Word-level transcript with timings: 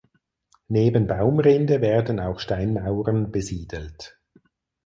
Neben 0.67 1.05
Baumrinde 1.05 1.79
werden 1.79 2.19
auch 2.19 2.39
Steinmauern 2.39 3.31
besiedelt. 3.31 4.19